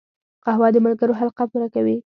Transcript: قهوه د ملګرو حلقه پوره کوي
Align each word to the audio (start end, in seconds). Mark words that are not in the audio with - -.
قهوه 0.45 0.67
د 0.73 0.77
ملګرو 0.85 1.17
حلقه 1.19 1.43
پوره 1.51 1.67
کوي 1.75 1.95